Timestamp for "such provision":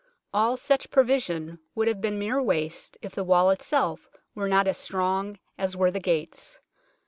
0.57-1.59